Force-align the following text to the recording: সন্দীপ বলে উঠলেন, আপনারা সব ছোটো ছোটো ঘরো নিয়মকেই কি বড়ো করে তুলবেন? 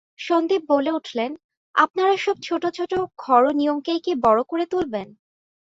সন্দীপ 0.19 0.61
বলে 0.69 0.91
উঠলেন, 0.91 1.31
আপনারা 1.75 2.13
সব 2.17 2.35
ছোটো 2.43 2.67
ছোটো 2.71 2.97
ঘরো 3.19 3.49
নিয়মকেই 3.51 3.99
কি 3.99 4.13
বড়ো 4.23 4.43
করে 4.43 4.65
তুলবেন? 4.65 5.07